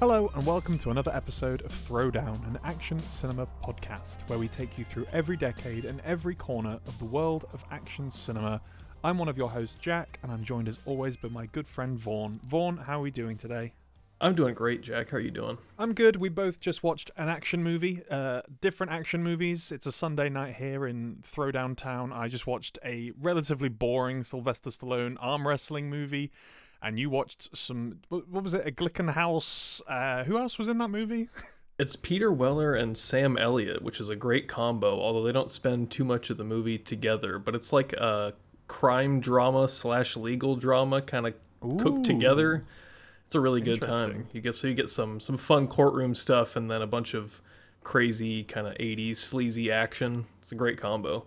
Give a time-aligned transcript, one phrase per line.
[0.00, 4.78] Hello, and welcome to another episode of Throwdown, an action cinema podcast where we take
[4.78, 8.62] you through every decade and every corner of the world of action cinema.
[9.04, 11.98] I'm one of your hosts, Jack, and I'm joined as always by my good friend
[11.98, 12.40] Vaughn.
[12.48, 13.74] Vaughn, how are we doing today?
[14.22, 15.10] I'm doing great, Jack.
[15.10, 15.58] How are you doing?
[15.78, 16.16] I'm good.
[16.16, 19.70] We both just watched an action movie, uh, different action movies.
[19.70, 22.10] It's a Sunday night here in Throwdown Town.
[22.10, 26.32] I just watched a relatively boring Sylvester Stallone arm wrestling movie
[26.82, 28.66] and you watched some what was it?
[28.66, 31.28] A Glickenhaus uh who else was in that movie?
[31.78, 35.90] It's peter weller and sam elliott which is a great combo although they don't spend
[35.90, 38.34] too much of the movie together but it's like a
[38.70, 41.34] crime drama slash legal drama kind of
[41.78, 42.64] cooked together.
[43.26, 44.28] It's a really good time.
[44.32, 47.40] You get so you get some some fun courtroom stuff and then a bunch of
[47.82, 50.26] crazy kind of 80s sleazy action.
[50.38, 51.26] It's a great combo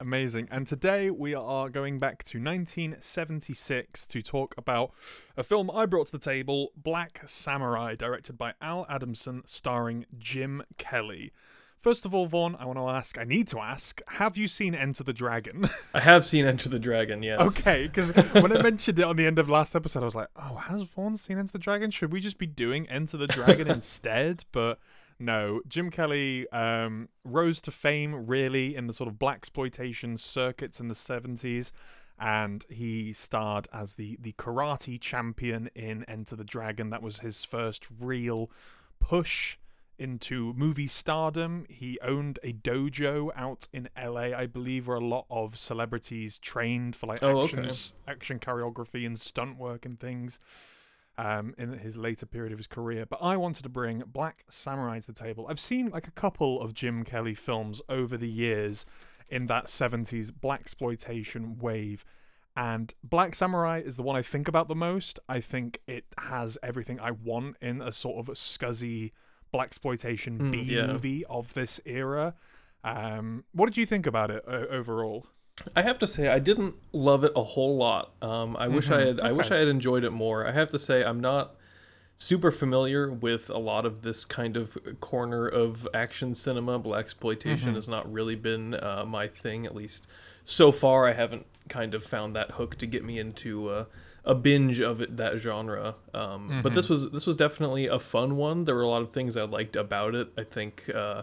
[0.00, 0.46] Amazing.
[0.52, 4.92] And today we are going back to 1976 to talk about
[5.36, 10.62] a film I brought to the table, Black Samurai, directed by Al Adamson, starring Jim
[10.76, 11.32] Kelly.
[11.80, 14.72] First of all, Vaughn, I want to ask, I need to ask, have you seen
[14.72, 15.68] Enter the Dragon?
[15.94, 17.40] I have seen Enter the Dragon, yes.
[17.60, 20.28] Okay, because when I mentioned it on the end of last episode, I was like,
[20.36, 21.90] oh, has Vaughn seen Enter the Dragon?
[21.90, 24.44] Should we just be doing Enter the Dragon instead?
[24.52, 24.78] But
[25.18, 30.88] no, Jim Kelly um, rose to fame really in the sort of blaxploitation circuits in
[30.88, 31.72] the 70s
[32.18, 36.90] and he starred as the the karate champion in Enter the Dragon.
[36.90, 38.50] That was his first real
[38.98, 39.56] push
[39.98, 41.64] into movie stardom.
[41.68, 46.96] He owned a dojo out in LA, I believe, where a lot of celebrities trained
[46.96, 48.12] for like oh, actions, okay.
[48.12, 50.38] action choreography and stunt work and things
[51.18, 53.04] um, in his later period of his career.
[53.04, 55.46] But I wanted to bring Black Samurai to the table.
[55.50, 58.86] I've seen like a couple of Jim Kelly films over the years
[59.28, 62.04] in that 70s blaxploitation wave.
[62.56, 65.18] And Black Samurai is the one I think about the most.
[65.28, 69.12] I think it has everything I want in a sort of a scuzzy
[69.52, 70.86] blaxploitation mm, B yeah.
[70.86, 72.34] movie of this era.
[72.84, 75.26] Um, what did you think about it uh, overall?
[75.74, 78.12] I have to say I didn't love it a whole lot.
[78.22, 78.76] Um, I mm-hmm.
[78.76, 79.20] wish I had.
[79.20, 79.28] Okay.
[79.28, 80.46] I wish I had enjoyed it more.
[80.46, 81.54] I have to say I'm not
[82.16, 86.78] super familiar with a lot of this kind of corner of action cinema.
[86.80, 87.74] Blaxploitation mm-hmm.
[87.74, 90.06] has not really been uh, my thing, at least
[90.44, 91.06] so far.
[91.06, 93.84] I haven't kind of found that hook to get me into uh,
[94.24, 95.94] a binge of it that genre.
[96.12, 96.60] Um, mm-hmm.
[96.62, 98.64] But this was this was definitely a fun one.
[98.64, 100.28] There were a lot of things I liked about it.
[100.36, 100.90] I think.
[100.94, 101.22] Uh,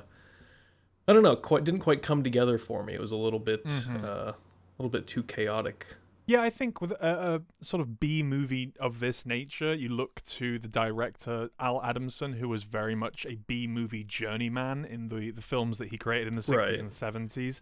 [1.08, 2.94] I don't know, quite didn't quite come together for me.
[2.94, 4.04] It was a little bit mm-hmm.
[4.04, 4.36] uh, a
[4.78, 5.86] little bit too chaotic.
[6.28, 10.24] Yeah, I think with a, a, sort of B movie of this nature, you look
[10.24, 15.30] to the director Al Adamson, who was very much a B movie journeyman in the
[15.30, 16.80] the films that he created in the 60s right.
[16.80, 17.60] and 70s.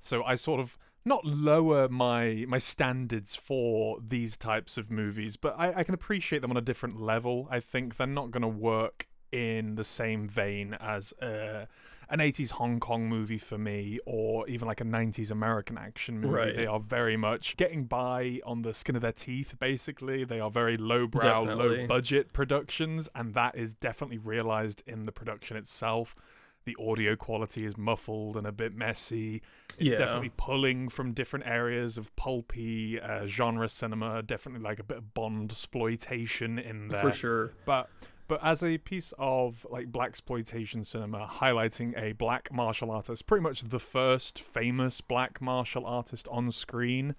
[0.00, 5.54] So I sort of not lower my my standards for these types of movies, but
[5.56, 7.46] I, I can appreciate them on a different level.
[7.48, 11.66] I think they're not going to work in the same vein as uh,
[12.10, 16.34] an 80s Hong Kong movie for me, or even like a 90s American action movie.
[16.34, 16.56] Right.
[16.56, 20.24] They are very much getting by on the skin of their teeth, basically.
[20.24, 25.56] They are very lowbrow, low budget productions, and that is definitely realized in the production
[25.56, 26.16] itself.
[26.64, 29.40] The audio quality is muffled and a bit messy.
[29.78, 29.96] It's yeah.
[29.96, 34.22] definitely pulling from different areas of pulpy uh, genre cinema.
[34.22, 37.52] Definitely like a bit of Bond exploitation in there for sure.
[37.64, 37.88] But
[38.30, 43.62] but as a piece of like blaxploitation cinema highlighting a black martial artist, pretty much
[43.62, 47.16] the first famous black martial artist on screen.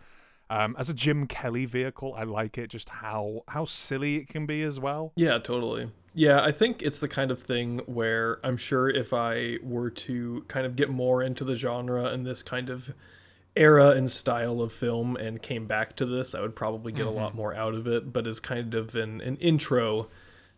[0.50, 4.46] Um, as a Jim Kelly vehicle, I like it just how how silly it can
[4.46, 5.12] be as well.
[5.18, 5.92] Yeah, totally.
[6.14, 10.46] Yeah, I think it's the kind of thing where I'm sure if I were to
[10.48, 12.94] kind of get more into the genre and this kind of
[13.58, 17.18] era and style of film and came back to this, I would probably get mm-hmm.
[17.18, 18.14] a lot more out of it.
[18.14, 20.08] But as kind of an, an intro,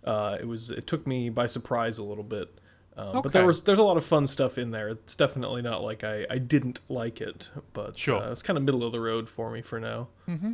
[0.03, 2.59] uh, it was it took me by surprise a little bit.
[2.95, 3.19] Um, okay.
[3.23, 4.89] But there was there's a lot of fun stuff in there.
[4.89, 8.21] It's definitely not like I, I didn't like it, but sure.
[8.21, 10.09] uh, it's kind of middle of the road for me for now.
[10.27, 10.53] Mm-hmm.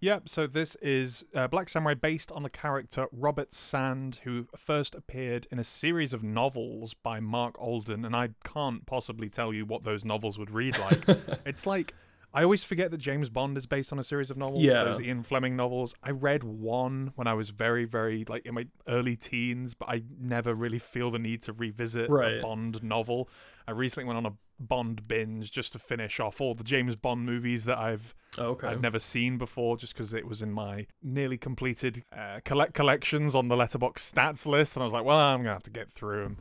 [0.00, 0.30] Yep.
[0.30, 5.46] So this is uh, Black Samurai, based on the character Robert Sand, who first appeared
[5.50, 9.84] in a series of novels by Mark Alden, and I can't possibly tell you what
[9.84, 11.04] those novels would read like.
[11.44, 11.94] it's like
[12.32, 14.62] I always forget that James Bond is based on a series of novels.
[14.62, 14.84] Yeah.
[14.84, 15.94] Those Ian Fleming novels.
[16.02, 20.02] I read one when I was very, very like in my early teens, but I
[20.20, 22.38] never really feel the need to revisit right.
[22.38, 23.28] a Bond novel.
[23.66, 24.32] I recently went on a
[24.62, 28.68] Bond binge just to finish off all the James Bond movies that I've oh, okay.
[28.68, 33.34] I've never seen before, just because it was in my nearly completed uh, collect collections
[33.34, 35.90] on the Letterboxd stats list, and I was like, well, I'm gonna have to get
[35.90, 36.36] through them.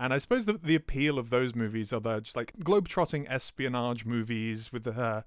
[0.00, 4.06] And I suppose the, the appeal of those movies are the just like globe-trotting espionage
[4.06, 5.22] movies with uh,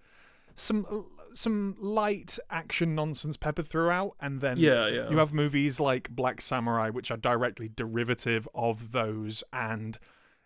[0.56, 5.10] some some light action nonsense peppered throughout, and then yeah, yeah.
[5.10, 10.00] you have movies like Black Samurai, which are directly derivative of those, and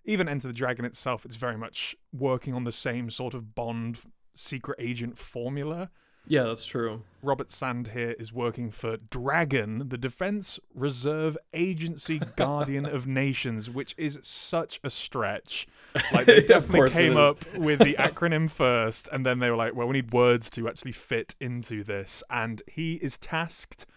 [0.04, 1.26] even Enter the Dragon itself.
[1.26, 4.00] It's very much working on the same sort of Bond
[4.36, 5.90] secret agent formula.
[6.28, 7.04] Yeah, that's true.
[7.24, 13.96] Robert Sand here is working for Dragon, the Defense Reserve Agency Guardian of Nations, which
[13.98, 15.68] is such a stretch.
[16.14, 19.88] Like they definitely came up with the acronym first, and then they were like, "Well,
[19.88, 23.88] we need words to actually fit into this." And he is tasked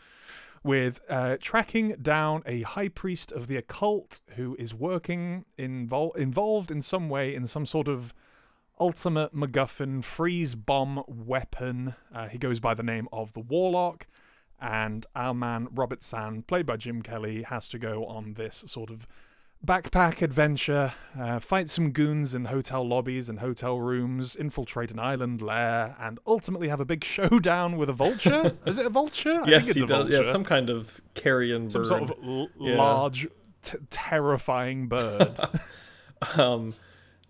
[0.63, 6.71] with uh, tracking down a high priest of the occult who is working invol- involved
[6.71, 8.15] in some way in some sort of
[8.81, 11.95] ultimate MacGuffin freeze bomb weapon.
[12.15, 14.07] Uh, he goes by the name of the Warlock,
[14.61, 18.91] and our man Robert Sand, played by Jim Kelly, has to go on this sort
[18.91, 19.07] of
[19.65, 25.43] backpack adventure, uh, fight some goons in hotel lobbies and hotel rooms, infiltrate an island
[25.43, 28.57] lair, and ultimately have a big showdown with a vulture.
[28.67, 29.43] Is it a vulture?
[29.47, 29.89] yes, he does.
[29.89, 30.17] Vulture.
[30.17, 32.77] Yeah, some kind of carrion some sort of l- yeah.
[32.77, 33.29] large,
[33.63, 35.39] t- terrifying bird.
[36.37, 36.75] um,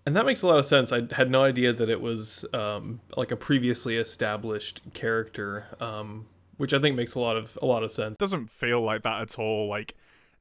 [0.06, 0.92] and that makes a lot of sense.
[0.92, 6.26] I had no idea that it was um, like a previously established character, um,
[6.56, 8.16] which I think makes a lot of a lot of sense.
[8.18, 9.68] Doesn't feel like that at all.
[9.68, 9.94] Like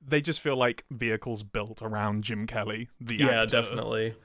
[0.06, 3.62] they just feel like vehicles built around Jim Kelly, the yeah, actor.
[3.62, 4.16] definitely.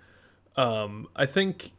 [0.57, 1.73] Um, I think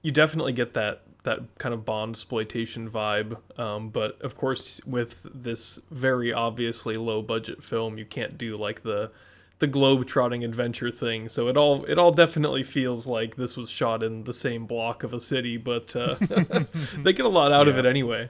[0.00, 3.36] you definitely get that that kind of Bond exploitation vibe.
[3.58, 8.82] Um, but of course, with this very obviously low budget film, you can't do like
[8.82, 9.10] the
[9.62, 11.28] the globe trotting adventure thing.
[11.28, 15.04] So it all it all definitely feels like this was shot in the same block
[15.04, 16.16] of a city, but uh,
[16.98, 17.72] they get a lot out yeah.
[17.72, 18.28] of it anyway.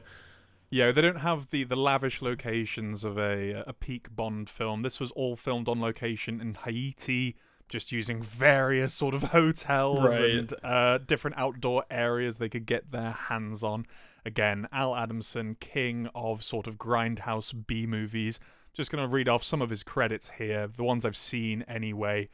[0.69, 4.83] Yeah, they don't have the, the lavish locations of a a peak Bond film.
[4.83, 7.35] This was all filmed on location in Haiti,
[7.67, 10.31] just using various sort of hotels right.
[10.35, 13.87] and uh, different outdoor areas they could get their hands on.
[14.27, 18.39] Again, Al Adamson, king of sort of grindhouse B movies
[18.75, 22.29] just going to read off some of his credits here, the ones I've seen anyway.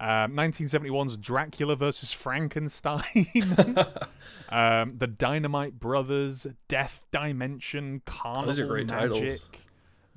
[0.00, 3.02] Um, 1971's Dracula versus Frankenstein,
[4.48, 9.10] um, The Dynamite Brothers, Death Dimension, Carnival Those are great Magic.
[9.10, 9.48] Titles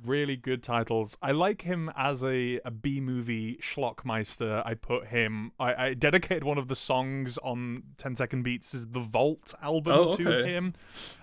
[0.05, 1.17] really good titles.
[1.21, 4.65] I like him as a, a B movie schlockmeister.
[4.65, 5.51] I put him.
[5.59, 9.93] I, I dedicated one of the songs on 10 Second Beats is the Vault album
[9.93, 10.23] oh, okay.
[10.23, 10.73] to him.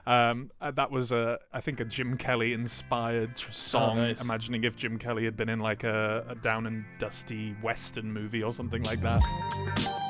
[0.06, 3.98] Um, uh, that was a I think a Jim Kelly inspired oh, song.
[3.98, 4.22] Oh, nice.
[4.22, 8.42] Imagining if Jim Kelly had been in like a, a down and dusty western movie
[8.42, 10.07] or something like that.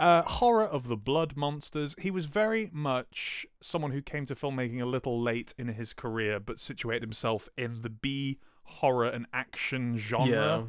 [0.00, 1.94] Uh, horror of the blood monsters.
[1.98, 6.40] He was very much someone who came to filmmaking a little late in his career,
[6.40, 10.30] but situated himself in the B horror and action genre.
[10.30, 10.62] Yeah.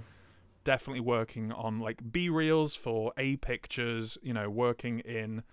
[0.66, 4.18] Definitely working on like B reels for A pictures.
[4.22, 5.44] You know, working in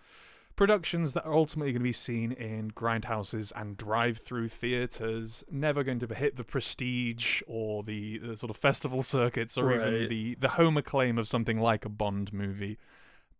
[0.56, 5.44] productions that are ultimately going to be seen in grindhouses and drive-through theaters.
[5.52, 9.80] Never going to hit the prestige or the, the sort of festival circuits or right.
[9.80, 12.76] even the the home acclaim of something like a Bond movie.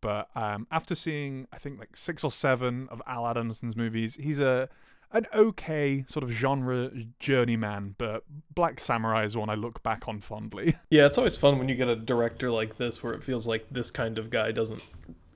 [0.00, 4.40] But um, after seeing, I think like six or seven of Al Adamson's movies, he's
[4.40, 4.68] a
[5.10, 8.24] an okay sort of genre journeyman, but
[8.54, 10.76] Black Samurai is one I look back on fondly.
[10.90, 13.66] Yeah, it's always fun when you get a director like this where it feels like
[13.70, 14.82] this kind of guy doesn't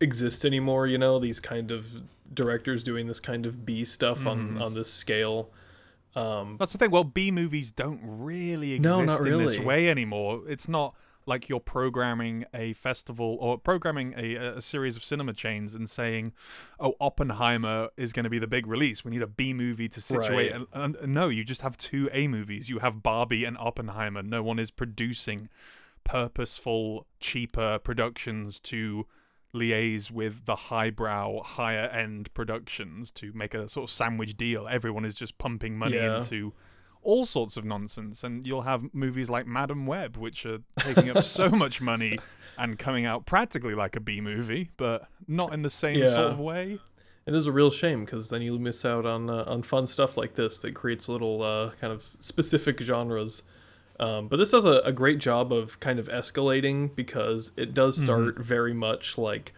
[0.00, 2.02] exist anymore, you know, these kind of
[2.34, 4.26] directors doing this kind of B stuff mm.
[4.26, 4.62] on mm-hmm.
[4.62, 5.50] on this scale.
[6.14, 6.90] Um, That's the thing.
[6.90, 9.46] Well, B movies don't really exist no, in really.
[9.46, 10.42] this way anymore.
[10.46, 10.94] It's not
[11.26, 16.32] like you're programming a festival or programming a, a series of cinema chains and saying,
[16.80, 19.04] "Oh, Oppenheimer is going to be the big release.
[19.04, 20.66] We need a B movie to situate." Right.
[20.72, 22.68] And, and no, you just have two A movies.
[22.68, 24.22] You have Barbie and Oppenheimer.
[24.22, 25.48] No one is producing
[26.04, 29.06] purposeful, cheaper productions to
[29.54, 34.66] liaise with the highbrow, higher end productions to make a sort of sandwich deal.
[34.70, 36.16] Everyone is just pumping money yeah.
[36.16, 36.52] into
[37.02, 38.24] all sorts of nonsense.
[38.24, 42.18] And you'll have movies like Madame Web, which are taking up so much money
[42.58, 46.14] and coming out practically like a B movie, but not in the same yeah.
[46.14, 46.78] sort of way.
[47.24, 50.16] It is a real shame because then you miss out on uh, on fun stuff
[50.16, 53.42] like this that creates little uh, kind of specific genres.
[54.00, 57.96] Um, but this does a, a, great job of kind of escalating because it does
[57.96, 58.04] mm-hmm.
[58.06, 58.42] start mm-hmm.
[58.42, 59.52] very much like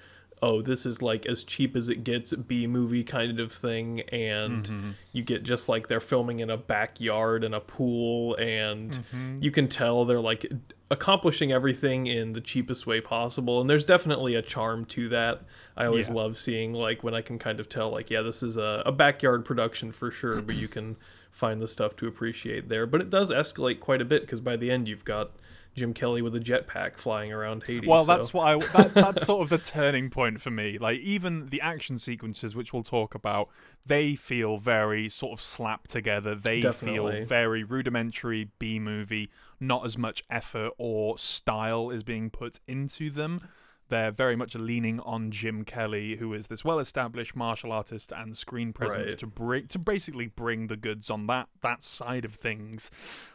[0.45, 4.65] oh, this is like as cheap as it gets B movie kind of thing, and
[4.65, 4.91] mm-hmm.
[5.11, 9.43] you get just like they're filming in a backyard and a pool, and mm-hmm.
[9.43, 10.45] you can tell they're like
[10.91, 15.41] accomplishing everything in the cheapest way possible, and there's definitely a charm to that.
[15.79, 16.15] I always yeah.
[16.15, 18.93] love seeing like when I can kind of tell like yeah, this is a, a
[18.93, 20.97] backyard production for sure, but you can
[21.31, 22.87] find the stuff to appreciate there.
[22.87, 25.31] But it does escalate quite a bit because by the end you've got
[25.75, 27.87] Jim Kelly with a jetpack flying around Haiti.
[27.87, 28.15] Well, so.
[28.15, 28.59] that's what I.
[28.77, 30.79] That, that's sort of the turning point for me.
[30.79, 33.49] Like even the action sequences, which we'll talk about,
[33.85, 36.35] they feel very sort of slapped together.
[36.35, 37.19] They Definitely.
[37.21, 39.31] feel very rudimentary B movie.
[39.61, 43.41] Not as much effort or style is being put into them.
[43.89, 48.73] They're very much leaning on Jim Kelly, who is this well-established martial artist and screen
[48.73, 49.19] presence, Right.
[49.19, 52.91] to bring to basically bring the goods on that that side of things.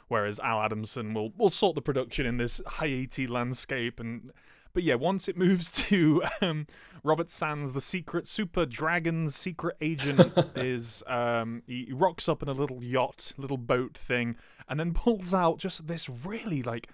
[0.07, 4.31] Whereas Al Adamson will will sort the production in this Haiti landscape and.
[4.71, 6.67] But yeah, once it moves to um,
[7.03, 12.53] Robert Sands, the secret super dragon secret agent is um, he rocks up in a
[12.53, 14.35] little yacht, little boat thing,
[14.67, 16.87] and then pulls out just this really like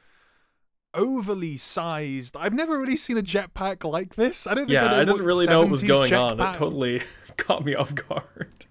[0.96, 2.36] overly sized.
[2.38, 4.48] I've never really seen a jetpack like this.
[4.48, 6.40] I don't think yeah, I, I didn't really know what was 70s going on.
[6.40, 7.02] It totally
[7.38, 8.66] caught me off guard.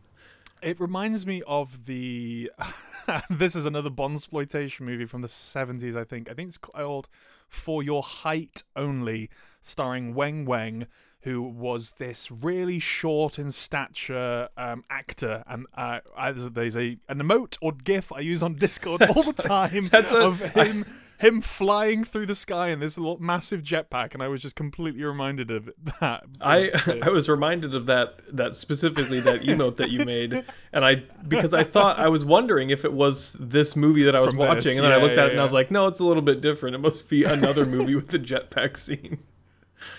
[0.62, 2.50] It reminds me of the.
[3.30, 5.96] this is another Bond exploitation movie from the seventies.
[5.96, 6.30] I think.
[6.30, 7.08] I think it's called
[7.50, 9.28] "For Your Height Only,"
[9.60, 10.86] starring Weng Weng,
[11.20, 15.44] who was this really short in stature um, actor.
[15.46, 16.00] And uh,
[16.32, 20.26] there's a an emote or GIF I use on Discord all the time that's a-
[20.26, 20.86] of him.
[21.18, 25.02] Him flying through the sky in this little massive jetpack, and I was just completely
[25.04, 26.24] reminded of that.
[26.40, 26.70] I
[27.02, 31.54] I was reminded of that that specifically that emote that you made, and I because
[31.54, 34.62] I thought I was wondering if it was this movie that I was From watching,
[34.62, 36.00] this, and then I yeah, looked yeah, at it and I was like, no, it's
[36.00, 36.74] a little bit different.
[36.74, 39.18] It must be another movie with the jetpack scene.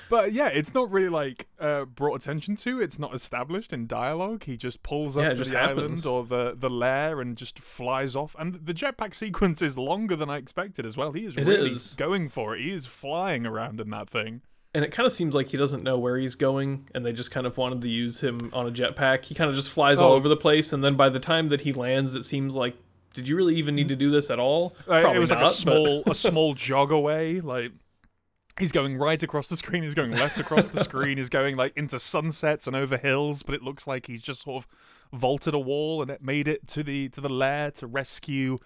[0.09, 2.79] But yeah, it's not really like uh, brought attention to.
[2.81, 4.43] It's not established in dialogue.
[4.43, 5.79] He just pulls up Yeah, to just the happens.
[5.79, 8.35] island or the the lair and just flies off.
[8.38, 11.12] And the jetpack sequence is longer than I expected as well.
[11.12, 11.93] He is It really is.
[11.95, 12.62] going for it.
[12.62, 14.41] He is flying around in that thing.
[14.74, 17.31] And it kind of seems like he doesn't know where he's going, and they just
[17.31, 19.24] kind of wanted to use him on a jetpack.
[19.24, 20.15] He kind of just flies all Oh.
[20.15, 22.75] over the place, and then by the time that he lands, it seems like,
[23.13, 24.75] did you really even need to do this at all?
[24.81, 27.39] Uh, Probably it was like a small a small jog away.
[27.39, 27.71] Like
[28.59, 29.83] he's going right across the screen.
[29.83, 31.17] He's going left across the screen.
[31.17, 33.43] He's going like into sunsets and over hills.
[33.43, 34.67] But it looks like he's just sort of
[35.19, 38.57] vaulted a wall and it made it to the to the lair to rescue.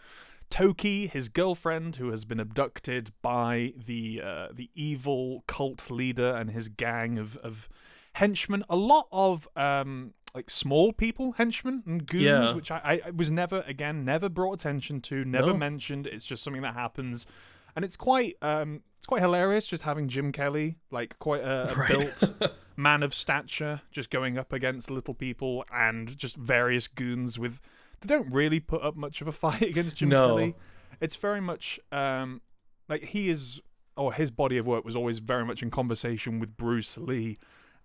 [0.49, 6.49] Toki, his girlfriend, who has been abducted by the uh, the evil cult leader and
[6.51, 7.69] his gang of, of
[8.13, 8.63] henchmen.
[8.67, 12.53] A lot of um, like small people, henchmen and goons, Yeah.
[12.53, 15.57] which I, I- was never again never brought attention to, never No.
[15.57, 16.07] mentioned.
[16.07, 17.27] It's just something that happens,
[17.75, 21.75] and it's quite um, it's quite hilarious just having Jim Kelly, like quite a, a
[21.75, 21.87] Right.
[21.89, 27.59] built man of stature, just going up against little people and just various goons with.
[28.01, 30.27] They don't really put up much of a fight against Jim No.
[30.27, 30.55] Kelly.
[31.01, 32.41] It's very much um,
[32.87, 33.59] like he is,
[33.97, 37.37] or his body of work was always very much in conversation with Bruce Lee,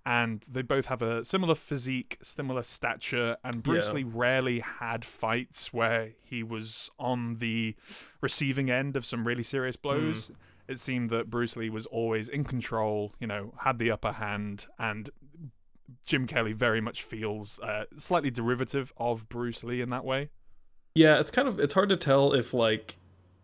[0.06, 3.92] and they both have a similar physique, similar stature, and Bruce Yeah.
[3.92, 7.74] Lee rarely had fights where he was on the
[8.20, 10.30] receiving end of some really serious blows.
[10.68, 14.66] It seemed that Bruce Lee was always in control, you know, had the upper hand,
[14.78, 15.10] and
[16.06, 20.30] Jim Kelly very much feels uh, slightly derivative of Bruce Lee in that way.
[20.94, 22.96] Yeah, it's kind of it's hard to tell if like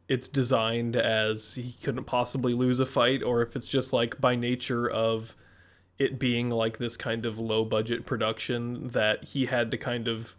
[0.09, 4.35] it's designed as he couldn't possibly lose a fight or if it's just like by
[4.35, 5.37] nature of
[6.01, 10.35] it being like this kind of low budget production that he had to kind of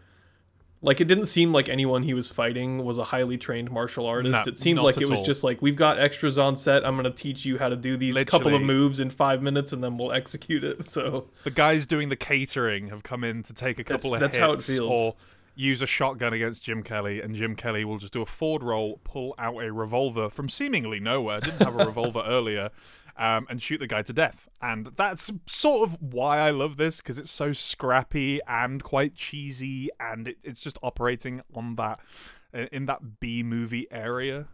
[0.84, 4.32] like it didn't seem like anyone he was fighting was a highly trained martial artist.
[4.48, 5.26] No, it seemed like it was all.
[5.26, 6.84] just like we've got extras on set.
[6.84, 9.72] I'm going to teach you how to do these couple of moves in 5 minutes
[9.74, 10.84] and then we'll execute it.
[10.92, 14.20] So The guys doing the catering have come in to take a That's- couple of
[14.20, 14.92] that's hits how it feels.
[14.96, 15.16] or
[15.56, 19.00] use a shotgun against Jim Kelly, and Jim Kelly will just do a forward roll,
[19.04, 22.70] pull out a revolver from seemingly nowhere, didn't have a revolver earlier,
[23.18, 24.48] um, and shoot the guy to death.
[24.62, 29.90] And that's sort of why I love this because it's so scrappy and quite cheesy,
[30.00, 32.00] and it, it's just operating on that
[32.72, 34.48] in that B movie area.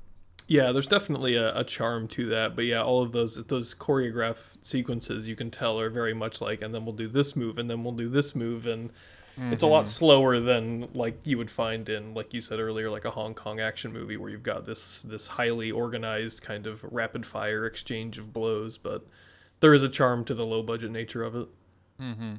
[0.47, 4.65] Yeah, there's definitely a, a charm to that, but yeah, all of those those choreographed
[4.65, 7.69] sequences you can tell are very much like, and then we'll do this move, and
[7.69, 8.91] then we'll do this move, and
[9.39, 9.89] it's a lot mm-hmm.
[9.89, 13.59] slower than like you would find in, like you said earlier, like a Hong Kong
[13.59, 18.33] action movie where you've got this this highly organized kind of rapid fire exchange of
[18.33, 19.05] blows, but
[19.59, 21.47] there is a charm to the low budget nature of it.
[22.01, 22.35] Mm-hmm.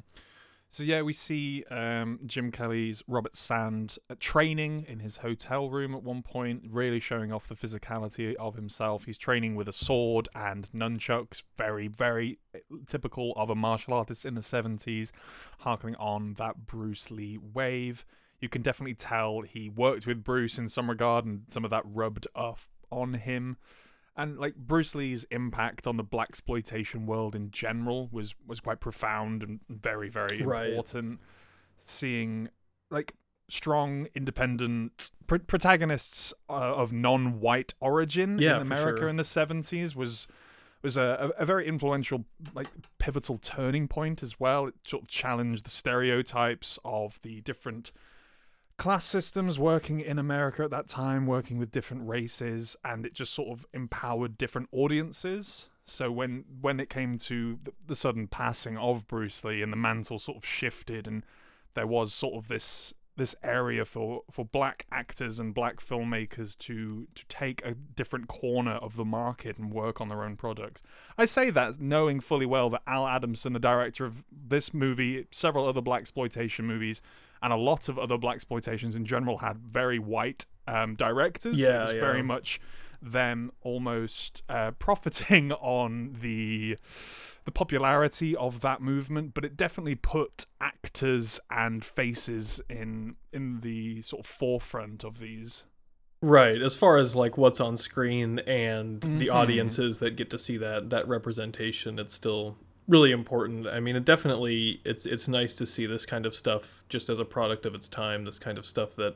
[0.71, 6.03] So yeah, we see um, Jim Kelly's Robert Sand training in his hotel room at
[6.03, 9.05] one point, really showing off the physicality of himself.
[9.05, 14.25] He's training with a sword and nunchucks, very, very uh, typical of a martial artist
[14.25, 15.11] in the seventies,
[15.59, 18.05] harkening on that Bruce Lee wave.
[18.39, 21.83] You can definitely tell he worked with Bruce in some regard, and some of that
[21.83, 23.57] rubbed off on him
[24.19, 29.41] and like Bruce Lee's impact on the blaxploitation world in general was was quite profound
[29.43, 30.69] and very very Right.
[30.69, 31.19] important.
[31.77, 32.49] Seeing
[32.91, 33.15] like
[33.49, 39.07] strong, independent pr- protagonists uh, of non-white origin Yeah, in America sure.
[39.09, 40.27] in the seventies was
[40.81, 42.23] was a, a, a very influential,
[42.53, 42.67] like
[42.99, 44.67] pivotal turning point as well.
[44.67, 47.91] It sort of challenged the stereotypes of the different
[48.79, 53.33] class systems working in America at that time, working with different races, and it just
[53.33, 55.69] sort of empowered different audiences.
[55.83, 59.77] So when when it came to the, the sudden passing of Bruce Lee and the
[59.77, 61.23] mantle sort of shifted, and
[61.75, 67.07] there was sort of this this area for for black actors and black filmmakers to
[67.13, 70.81] to take a different corner of the market and work on their own products.
[71.17, 75.67] I say that knowing fully well that Al Adamson, the director of this movie, several
[75.67, 77.03] other blaxploitation movies,
[77.43, 81.59] and a lot of other blaxploitations in general had very white um, directors.
[81.59, 82.01] Yeah, it was yeah.
[82.01, 82.59] very much
[83.01, 86.77] them almost uh, profiting on the
[87.45, 94.01] the popularity of that movement, but it definitely put actors and faces in in the
[94.01, 95.63] sort of forefront of these.
[96.21, 99.33] Right, as far as like what's on screen and the Mhm.
[99.33, 102.57] audiences that get to see that that representation, it's still
[102.89, 103.67] really important.
[103.67, 107.19] I mean, it definitely it's it's nice to see this kind of stuff just as
[107.19, 109.15] a product of its time, this kind of stuff that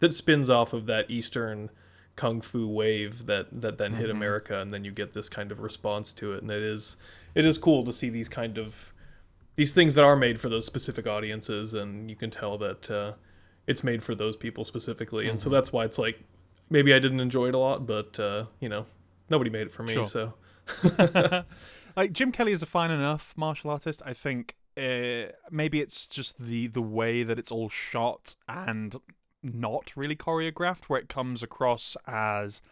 [0.00, 1.70] that spins off of that eastern
[2.16, 4.12] kung fu wave that that then hit Mhm.
[4.12, 6.96] America and then you get this kind of response to it and it is
[7.34, 8.92] it is cool to see these kind of
[9.56, 13.12] these things that are made for those specific audiences and you can tell that uh,
[13.66, 15.54] it's made for those people specifically and so Mm-hmm.
[15.54, 16.22] that's why it's like
[16.68, 18.86] maybe i didn't enjoy it a lot but uh, you know
[19.30, 20.06] nobody made it for me Sure.
[20.06, 20.34] so
[21.96, 24.02] like Jim Kelly is a fine enough martial artist.
[24.06, 28.94] I think uh, maybe it's just the the way that it's all shot and
[29.42, 32.62] not really choreographed, where it comes across as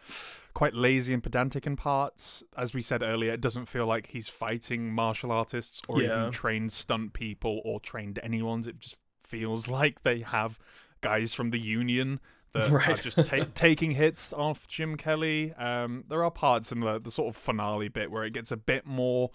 [0.53, 2.43] quite lazy and pedantic in parts.
[2.57, 6.19] As we said earlier, it doesn't feel like he's fighting martial artists or Yeah.
[6.19, 8.67] even trained stunt people or trained anyone's.
[8.67, 10.59] It just feels like they have
[11.01, 12.19] guys from the union
[12.53, 15.53] that are just ta- taking hits off Jim Kelly.
[15.53, 18.57] Um, there are parts in the, the sort of finale bit where it gets a
[18.57, 19.31] bit more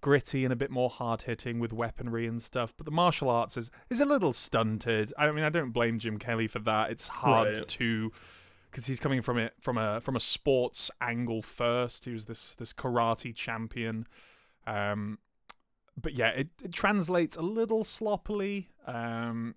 [0.00, 2.72] gritty and a bit more hard hitting with weaponry and stuff.
[2.76, 5.12] But the martial arts is is a little stunted.
[5.18, 6.90] I mean, I don't blame Jim Kelly for that.
[6.90, 7.68] It's hard Right.
[7.68, 8.12] to
[8.70, 12.04] because he's coming from it from a from a sports angle first.
[12.04, 14.06] He was this this karate champion.
[14.66, 15.18] Um,
[16.00, 18.68] but yeah, it, it translates a little sloppily.
[18.86, 19.54] Um,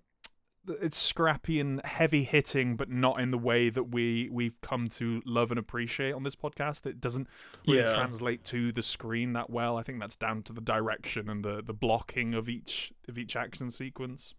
[0.80, 5.20] it's scrappy and heavy hitting, but not in the way that we we've come to
[5.24, 6.86] love and appreciate on this podcast.
[6.86, 7.28] It doesn't
[7.66, 7.94] really Yeah.
[7.94, 9.76] translate to the screen that well.
[9.76, 13.34] I think that's down to the direction and the the blocking of each of each
[13.36, 14.34] action sequence.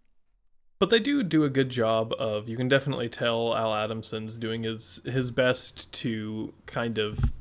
[0.80, 4.64] but they do do a good job of you can definitely tell al adamson's doing
[4.64, 7.32] his his best to kind of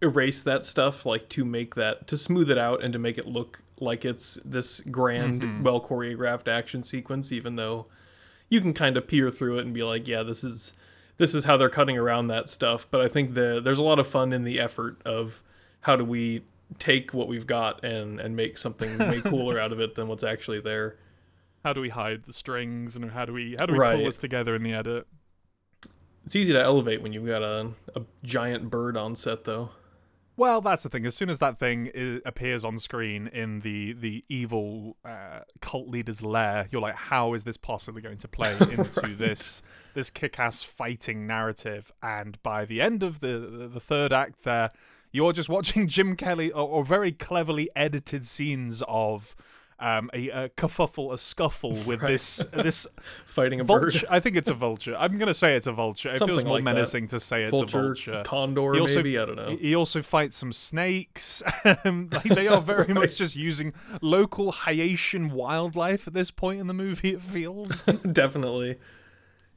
[0.00, 3.26] erase that stuff like to make that to smooth it out and to make it
[3.26, 5.62] look like it's this grand Mhm.
[5.62, 7.86] well choreographed action sequence even though
[8.48, 10.72] you can kind of peer through it and be like yeah this is
[11.16, 13.98] this is how they're cutting around that stuff but i think the there's a lot
[13.98, 15.42] of fun in the effort of
[15.82, 16.42] how do we
[16.78, 20.24] take what we've got and and make something way cooler out of it than what's
[20.24, 20.96] actually there
[21.64, 23.96] How do we hide the strings and how do we how do we Right.
[23.96, 25.06] pull this together in the edit?
[26.24, 29.70] It's easy to elevate when you've got a, a giant bird on set, though.
[30.38, 31.04] Well, that's the thing.
[31.04, 35.88] As soon as that thing i appears on screen in the the evil uh, cult
[35.88, 39.18] leader's lair, you're like, how is this possibly going to play into Right.
[39.18, 39.62] this
[39.94, 41.90] this kick-ass fighting narrative?
[42.04, 44.70] And by the end of the the, the third act, there,
[45.10, 49.34] you're just watching Jim Kelly or, or very cleverly edited scenes of.
[49.80, 52.08] Um, a, a kerfuffle, a scuffle with Right.
[52.08, 52.84] this this
[53.26, 53.84] Fighting a vulture.
[54.00, 54.04] bird.
[54.10, 54.96] I think it's a vulture.
[54.96, 56.08] I'm gonna say it's a vulture.
[56.10, 56.74] It feels more like that.
[56.74, 58.22] menacing to say it's Vulture, a vulture.
[58.24, 59.16] condor, He also- maybe?
[59.18, 59.56] I don't know.
[59.56, 61.42] He also fights some snakes.
[61.84, 66.66] Um, like they are very much just using local Haitian wildlife at this point in
[66.66, 67.10] the movie.
[67.10, 67.82] It feels.
[67.82, 68.78] Definitely.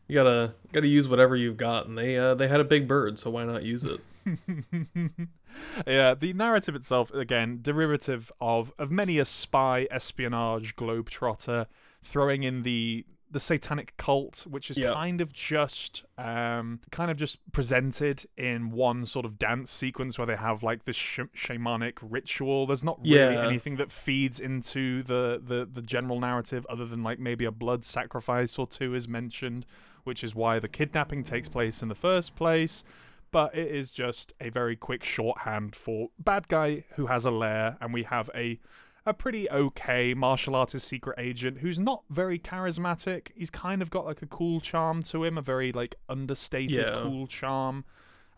[0.07, 3.17] You gotta gotta use whatever you've got, and they uh, they had a big bird,
[3.17, 4.01] so why not use it?
[5.87, 11.67] yeah, the narrative itself, again, derivative of of many a spy, espionage, globetrotter,
[12.03, 14.91] throwing in the the satanic cult, which is Yeah.
[14.93, 20.25] kind of just um kind of just presented in one sort of dance sequence where
[20.27, 22.67] they have like this sh- shamanic ritual.
[22.67, 23.47] There's not really Yeah.
[23.47, 27.85] anything that feeds into the, the the general narrative other than like maybe a blood
[27.85, 29.65] sacrifice or two is mentioned,
[30.03, 32.83] which is why the kidnapping takes place in the first place
[33.31, 37.77] but it is just a very quick shorthand for bad guy who has a lair,
[37.81, 38.59] and we have a
[39.03, 43.29] a pretty okay martial artist secret agent who's not very charismatic.
[43.35, 46.93] He's kind of got like a cool charm to him, a very like understated Yeah.
[47.01, 47.83] cool charm,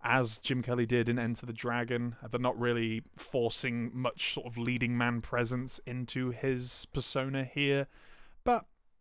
[0.04, 2.16] as Jim Kelly did in Enter the Dragon.
[2.32, 7.88] They're not really forcing much sort of leading man presence into his persona here,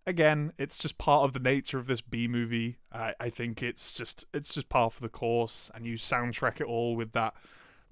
[0.07, 2.79] again, it's just part of the nature of this B movie.
[2.93, 6.67] I I think it's just it's just part of the course, and you soundtrack it
[6.67, 7.35] all with that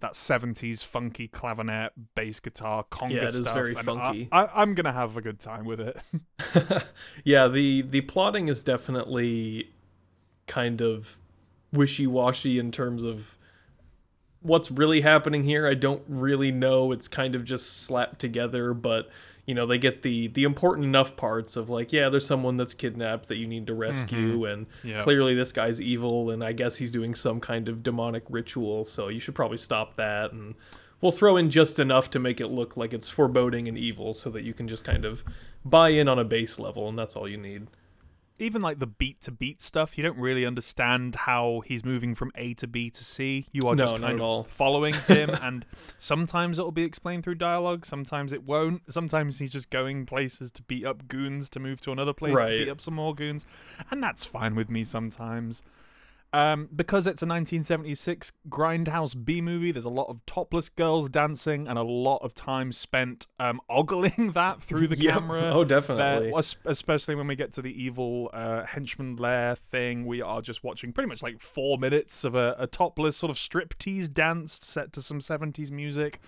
[0.00, 3.54] that 70s funky clavinet, bass guitar, conga yeah, it is stuff.
[3.54, 4.28] very funky.
[4.32, 5.98] I, I'm gonna have a good time with it.
[7.24, 9.70] yeah, the the plotting is definitely
[10.46, 11.18] kind of
[11.72, 13.38] wishy-washy in terms of
[14.40, 15.68] what's really happening here.
[15.68, 16.92] I don't really know.
[16.92, 19.08] It's kind of just slapped together, but
[19.50, 22.72] you know, they get the the important enough parts of like, yeah, there's someone that's
[22.72, 24.52] kidnapped that you need to rescue mm-hmm.
[24.52, 25.02] and Yeah.
[25.02, 29.08] clearly this guy's evil and I guess he's doing some kind of demonic ritual, so
[29.08, 30.54] you should probably stop that and
[31.00, 34.30] we'll throw in just enough to make it look like it's foreboding and evil so
[34.30, 35.24] that you can just kind of
[35.64, 37.66] buy in on a base level and that's all you need.
[38.40, 42.32] Even like the beat to beat stuff, you don't really understand how he's moving from
[42.34, 43.46] A to B to C.
[43.52, 45.66] You are No, just kind of following him, and
[45.98, 48.90] sometimes it'll be explained through dialogue, sometimes it won't.
[48.90, 52.58] Sometimes he's just going places to beat up goons to move to another place to
[52.64, 53.46] beat up some more goons,
[53.90, 55.62] and that's fine with me sometimes.
[56.32, 61.66] Um, because it's a 1976 grindhouse B movie, there's a lot of topless girls dancing
[61.66, 65.50] and a lot of time spent um, ogling that through the camera.
[65.52, 66.30] Oh, definitely.
[66.30, 70.62] there, especially when we get to the evil uh, henchman lair thing, we are just
[70.62, 74.92] watching pretty much like four minutes of a, a topless sort of striptease dance set
[74.92, 76.20] to some 70s music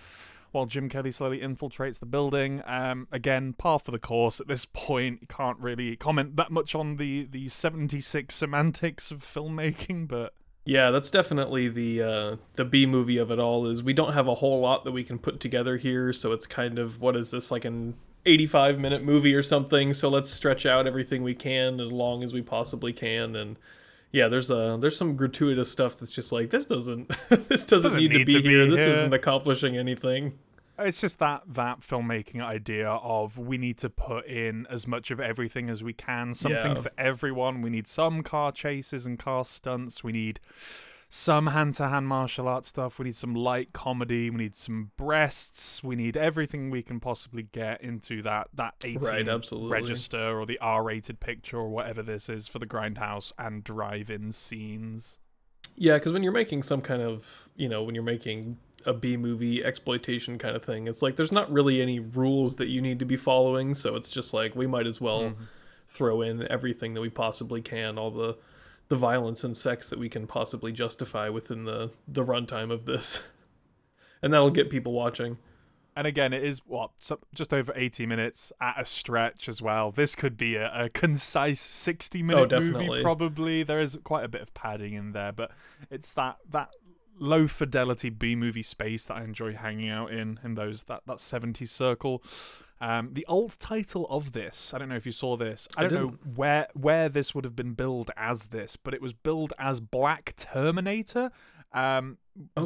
[0.53, 2.61] while Jim Kelly slowly infiltrates the building.
[2.65, 5.27] Um, again, par for the course at this point.
[5.27, 10.33] Can't really comment that much on the, the 76 semantics of filmmaking, but
[10.65, 13.67] Yeah, that's definitely the uh, the B movie of it all.
[13.67, 16.47] Is we don't have a whole lot that we can put together here, so it's
[16.47, 19.93] kind of what is this like an 85 minute movie or something?
[19.93, 23.57] So let's stretch out everything we can as long as we possibly can, and
[24.13, 27.09] yeah, there's a there's some gratuitous stuff that's just like this doesn't
[27.49, 28.69] this doesn't, Doesn't need, to be to be here.
[28.69, 28.89] This here.
[28.91, 30.37] isn't accomplishing anything.
[30.79, 35.19] It's just that that filmmaking idea of we need to put in as much of
[35.19, 36.81] everything as we can, something Yeah.
[36.81, 37.61] for everyone.
[37.61, 40.03] We need some car chases and car stunts.
[40.03, 40.39] We need
[41.15, 42.97] some hand-to-hand martial arts stuff.
[42.97, 44.31] We need some light comedy.
[44.31, 45.83] We need some breasts.
[45.83, 49.69] We need everything we can possibly get into that that 18 Right, absolutely.
[49.69, 55.19] register or the R-rated picture or whatever this is for the grindhouse and drive-in scenes.
[55.75, 59.15] Yeah, because when you're making some kind of, you know, when you're making a B
[59.15, 62.97] movie exploitation kind of thing, it's like there's not really any rules that you need
[62.97, 63.75] to be following.
[63.75, 65.43] So it's just like we might as well Mm-hmm.
[65.87, 68.35] throw in everything that we possibly can, all the
[68.93, 73.23] the violence and sex that we can possibly justify within the the runtime of this,
[74.21, 75.39] and that'll get people watching.
[75.95, 76.91] And again, it is what
[77.33, 79.89] just over eighty minutes at a stretch as well.
[79.89, 82.69] This could be a, a concise sixty-minute oh, movie.
[82.69, 83.01] Oh, definitely.
[83.01, 85.49] Probably there is quite a bit of padding in there, but
[85.89, 86.69] it's that that
[87.17, 91.19] low fidelity B movie space that I enjoy hanging out in in those that that
[91.19, 92.21] seventies circle.
[92.83, 95.67] Um, the alt title of this, I don't know if you saw this.
[95.77, 99.01] I I don't know where where this would have been billed as this, but it
[99.01, 101.31] was billed as Black Terminator.
[101.71, 102.17] Um,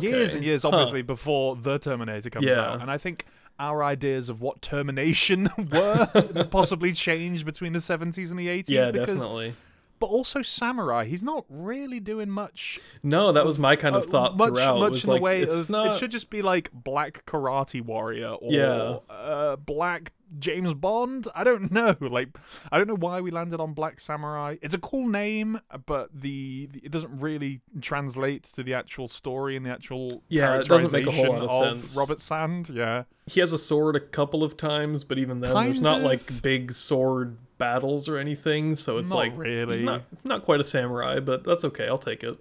[0.02, 0.48] years and Okay.
[0.48, 0.70] years, Huh.
[0.70, 2.62] obviously, before the Terminator comes Yeah.
[2.72, 3.26] out, and I think
[3.60, 6.08] our ideas of what termination were
[6.52, 8.70] possibly changed between the 70s and the 80s.
[8.70, 9.54] Yeah, because, definitely.
[10.00, 12.80] But also Samurai, he's not really doing much.
[13.02, 14.80] No, that was my kind of uh, thought much, throughout.
[14.80, 15.88] much in like, the way of not...
[15.88, 18.98] it should just be like Black Karate Warrior or Yeah.
[19.14, 21.28] uh, Black James Bond.
[21.34, 21.96] I don't know.
[22.00, 22.30] Like
[22.72, 24.58] I don't know why we landed on Black Samurai.
[24.62, 29.56] It's a cool name, but the, the it doesn't really translate to the actual story
[29.56, 31.98] and the actual Yeah, it doesn't make a whole lot of characterization sense.
[31.98, 32.70] Robert Sand.
[32.70, 33.04] Yeah.
[33.26, 36.42] he has a sword a couple of times, but even then, there's Kind not like
[36.42, 38.76] big sword battles or anything.
[38.76, 39.74] So it's Not like really.
[39.74, 41.88] he's not not quite a samurai, but that's okay.
[41.88, 42.38] I'll take it.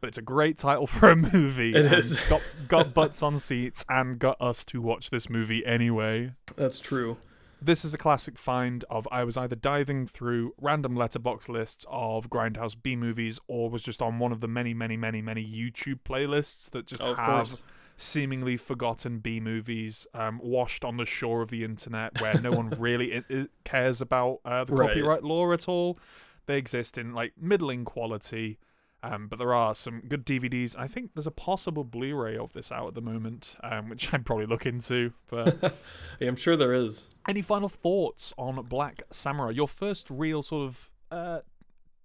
[0.00, 1.74] But it's a great title for a movie.
[1.74, 2.18] It is.
[2.28, 6.32] got got butts on seats and got us to watch this movie anyway.
[6.56, 7.16] That's true.
[7.62, 12.28] This is a classic find of I was either diving through random Letterboxd lists of
[12.28, 16.00] Grindhouse B movies or was just on one of the many, many, many, many YouTube
[16.06, 17.62] playlists that just Oh, have course.
[17.96, 22.70] Seemingly forgotten B movies um, washed on the shore of the internet where no one
[22.78, 24.88] really i- i- cares about uh, the Right.
[24.88, 25.98] copyright law at all.
[26.46, 28.58] They exist in like middling quality.
[29.02, 30.74] Um, but there are some good DVDs.
[30.76, 34.24] I think there's a possible Blu-ray of this out at the moment, um, which I'd
[34.26, 35.12] probably look into.
[35.28, 35.58] But
[36.20, 37.06] Yeah, I'm sure there is.
[37.28, 39.50] any final thoughts on Black Samurai?
[39.50, 41.40] Your first real sort of uh,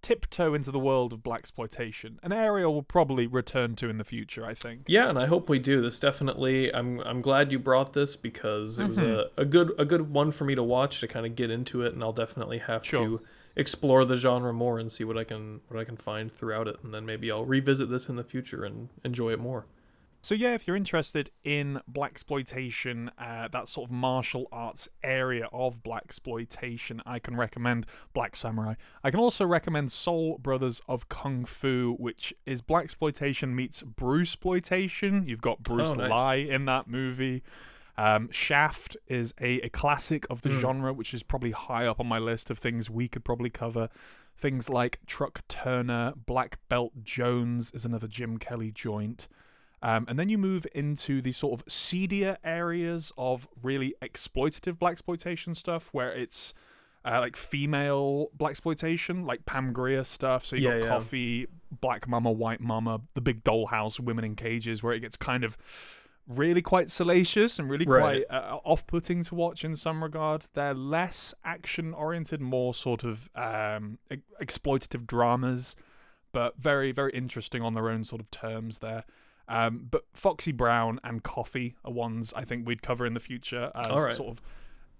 [0.02, 4.44] tiptoe into the world of blaxploitation, an area we'll probably return to in the future.
[4.44, 4.82] I think.
[4.88, 5.80] Yeah, and I hope we do.
[5.80, 6.74] This definitely.
[6.74, 9.38] I'm I'm glad you brought this because it was Mm-hmm.
[9.38, 11.82] a, a good a good one for me to watch to kind of get into
[11.82, 13.04] it, and I'll definitely have Sure.
[13.04, 13.20] to
[13.54, 16.76] explore the genre more and see what I can what I can find throughout it,
[16.82, 19.66] and then maybe I'll revisit this in the future and enjoy it more.
[20.24, 25.82] So yeah, if you're interested in blaxploitation, uh, that sort of martial arts area of
[25.82, 28.74] blaxploitation, I can recommend Black Samurai.
[29.02, 35.24] I can also recommend Soul Brothers of Kung Fu, which is blaxploitation meets Bruce exploitation.
[35.26, 36.28] You've got Bruce Oh, nice.
[36.46, 37.42] Lee in that movie.
[37.98, 40.60] Um, Shaft is a, a classic of the Mm.
[40.60, 43.88] genre, which is probably high up on my list of things we could probably cover.
[44.34, 49.28] Things like Truck Turner, Black Belt Jones is another Jim Kelly joint.
[49.82, 55.56] Um, and then you move into the sort of seedier areas of really exploitative blaxploitation
[55.56, 56.54] stuff, where it's
[57.04, 60.44] uh, like female blaxploitation, like Pam Grier stuff.
[60.44, 60.88] So you Yeah, got yeah.
[60.88, 61.46] Coffy,
[61.80, 65.56] Black Mama, White Mama, The Big Dollhouse, Women in Cages, where it gets kind of
[66.28, 68.24] really quite salacious and really Right.
[68.28, 70.46] quite uh, off-putting to watch in some regard.
[70.54, 75.74] They're less action-oriented, more sort of um, e- exploitative dramas,
[76.30, 79.02] but very, very interesting on their own sort of terms there.
[79.52, 83.70] Um, but Foxy Brown and Coffy are ones I think we'd cover in the future
[83.74, 84.14] as right.
[84.14, 84.42] sort of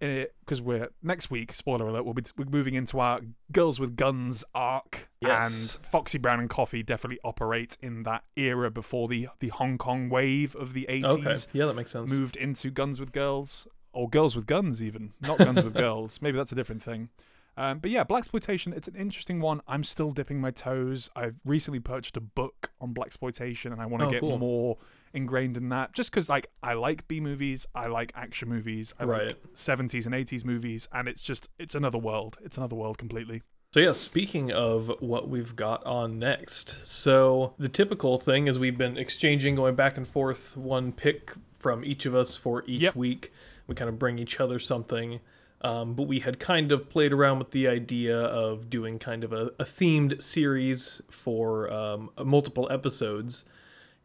[0.00, 1.52] because we're next week.
[1.52, 3.20] Spoiler alert: we'll be we're moving into our
[3.52, 5.52] Girls with Guns arc, Yes.
[5.78, 10.08] and Foxy Brown and Coffy definitely operate in that era before the the Hong Kong
[10.08, 11.36] wave of the eighties Okay.
[11.52, 12.10] Yeah, that makes sense.
[12.10, 16.20] moved into Guns with Girls or Girls with Guns, even not Guns with Girls.
[16.20, 17.08] Maybe that's a different thing.
[17.56, 18.74] Um, but yeah, blaxploitation.
[18.74, 19.60] It's an interesting one.
[19.68, 21.10] I'm still dipping my toes.
[21.14, 24.38] I've recently purchased a book on blaxploitation, and I want to Oh, get cool.
[24.38, 24.78] more
[25.12, 25.92] ingrained in that.
[25.92, 29.26] Just because, like, I like B movies, I like action movies, I Right.
[29.26, 32.38] like 70s and 80s movies, and it's just it's another world.
[32.42, 33.42] It's another world completely.
[33.74, 38.76] So yeah, speaking of what we've got on next, so the typical thing is we've
[38.76, 42.96] been exchanging, going back and forth, one pick from each of us for each Yep.
[42.96, 43.32] week.
[43.66, 45.20] We kind of bring each other something,
[45.62, 49.32] um, but we had kind of played around with the idea of doing kind of
[49.32, 53.44] a, a themed series for um, multiple episodes.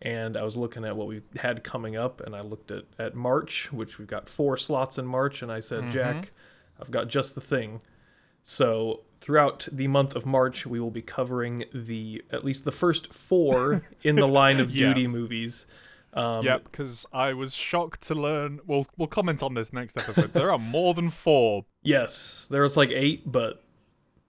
[0.01, 3.15] And I was looking at what we had coming up, and I looked at, at
[3.15, 6.31] March, which we've got four slots in March, and I said, Jack,
[6.79, 7.81] I've got just the thing.
[8.43, 13.11] So throughout the month of March, we will be covering the at least the first
[13.11, 14.89] four in the line of Yeah.
[14.89, 15.65] duty movies.
[16.13, 18.59] Um, yep, because I was shocked to learn.
[18.65, 20.33] We'll we'll comment on this next episode.
[20.33, 21.65] there are more than four.
[21.83, 23.63] Yes, there was like eight, but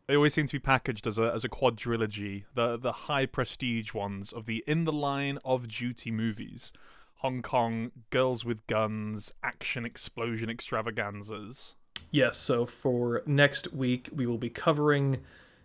[0.06, 3.92] They always seem to be packaged as a as a quadrilogy, the the high prestige
[3.94, 6.72] ones of the in the line of duty movies.
[7.16, 11.74] Hong Kong, Girls with Guns, Action Explosion Extravaganzas.
[12.12, 12.36] yes.
[12.38, 15.18] So for next week, we will be covering,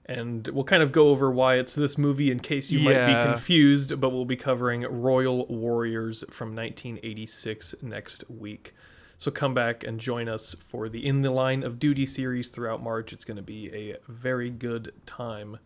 [0.05, 3.23] and we'll kind of go over why it's this movie in case you might be
[3.23, 3.99] confused.
[3.99, 8.73] But we'll be covering Royal Warriors from 1986 next week.
[9.17, 12.83] So come back and join us for the In the Line of Duty series throughout
[12.83, 13.13] March.
[13.13, 15.59] It's going to be a very good time.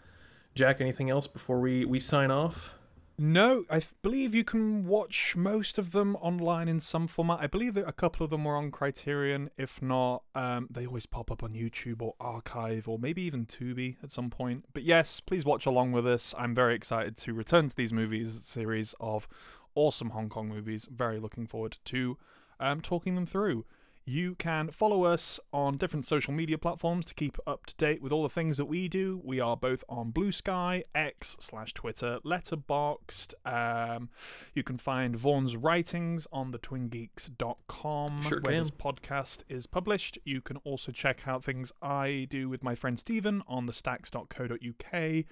[0.53, 2.75] Jack, anything else before we, we sign off?
[3.19, 7.39] No, I believe you can watch most of them online in some format.
[7.41, 9.49] I believe that a couple of them were on Criterion.
[9.57, 13.95] If not, um, they always pop up on YouTube or Archive or maybe even Tubi
[14.03, 14.65] at some point.
[14.71, 16.35] But yes, please watch along with us.
[16.37, 19.27] I'm very excited to return to these movies, series of
[19.73, 20.87] awesome Hong Kong movies.
[20.91, 22.19] Very looking forward to
[22.59, 23.65] um, talking them through.
[24.09, 28.13] You can follow us on different social media platforms to keep up to date with
[28.13, 29.19] all the things that we do.
[29.21, 33.33] We are both on Bluesky, X slash Twitter, Letterboxd.
[33.45, 34.07] Um,
[34.55, 38.59] you can find Vaughn's writings on the twingeeks.com Sure where can.
[38.61, 40.17] this podcast is published.
[40.23, 45.25] You can also check out things I do with my friend Stephen on the stacks.co.uk.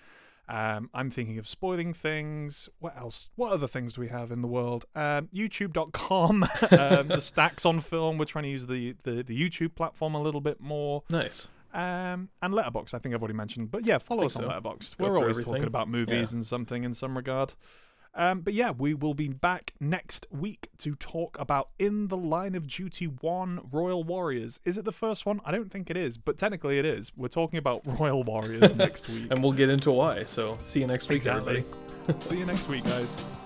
[0.47, 2.69] Um, I'm thinking of spoiling things.
[2.79, 3.29] What else?
[3.36, 4.86] What other things do we have in the world?
[4.95, 8.17] Um, YouTube.com, um, the Stacks on Film.
[8.17, 11.03] We're trying to use the, the, the YouTube platform a little bit more.
[11.10, 11.47] Nice.
[11.73, 13.71] Um, and Letterboxd, I think I've already mentioned.
[13.71, 14.49] But yeah, follow us on so.
[14.49, 14.97] Letterboxd.
[14.97, 15.53] Go We're always everything.
[15.53, 16.38] talking about movies Yeah.
[16.38, 17.53] and something in some regard.
[18.17, 22.56] Um, but yeah, we will be back next week to talk about In the Line
[22.56, 24.60] of Duty 1 Royal Warriors.
[24.63, 25.41] Is it the first one?
[25.43, 27.12] I don't think it is, but technically it is.
[27.17, 29.28] We're talking about Royal Warriors next week.
[29.32, 30.23] And we'll get into why.
[30.23, 31.58] So see you next week, Exactly.
[31.58, 32.19] everybody.
[32.19, 33.44] See you next week, guys.